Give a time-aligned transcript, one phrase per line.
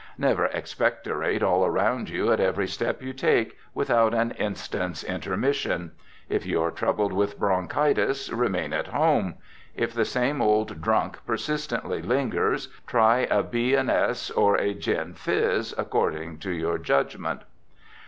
[0.17, 5.91] Never expectorate all around you at every step you take, without an instant's intermission.
[6.27, 9.35] If you are troubled with bronchitis, remain at home.
[9.75, 13.75] If the same old drunk persistently lingers, try a B.
[13.75, 17.43] and S., or a gin fizz, according to your judgment.